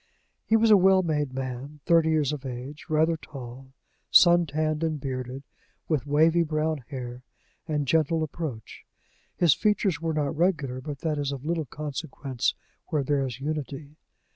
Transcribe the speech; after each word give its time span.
He 0.47 0.55
was 0.57 0.71
a 0.71 0.77
well 0.77 1.03
made 1.03 1.31
man, 1.31 1.79
thirty 1.85 2.09
years 2.09 2.33
of 2.33 2.43
age, 2.43 2.87
rather 2.89 3.15
tall, 3.15 3.71
sun 4.09 4.47
tanned, 4.47 4.83
and 4.83 4.99
bearded, 4.99 5.43
with 5.87 6.07
wavy 6.07 6.41
brown 6.41 6.79
hair, 6.87 7.21
and 7.67 7.85
gentle 7.87 8.23
approach. 8.23 8.83
His 9.35 9.53
features 9.53 10.01
were 10.01 10.15
not 10.15 10.35
regular, 10.35 10.81
but 10.81 11.01
that 11.01 11.19
is 11.19 11.31
of 11.31 11.45
little 11.45 11.65
consequence 11.65 12.55
where 12.87 13.03
there 13.03 13.23
is 13.27 13.39
unity. 13.39 13.97